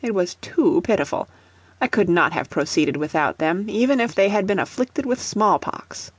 [0.00, 1.28] It was too pitiful,
[1.82, 5.58] I could not have proceeded without them, even if they had been afflicted with small
[5.58, 6.10] pox.